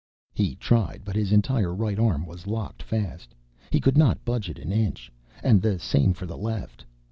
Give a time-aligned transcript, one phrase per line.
[0.33, 3.35] He tried, but his entire right arm was locked fast.
[3.69, 5.11] He could not budge it an inch.
[5.43, 6.83] And the same for the left.